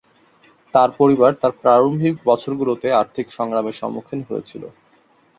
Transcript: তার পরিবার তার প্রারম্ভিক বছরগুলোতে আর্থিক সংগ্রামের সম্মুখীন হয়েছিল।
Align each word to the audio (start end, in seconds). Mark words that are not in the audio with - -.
তার 0.73 0.89
পরিবার 0.99 1.31
তার 1.41 1.53
প্রারম্ভিক 1.61 2.15
বছরগুলোতে 2.25 2.87
আর্থিক 3.01 3.27
সংগ্রামের 3.37 3.75
সম্মুখীন 3.81 4.19
হয়েছিল। 4.29 4.63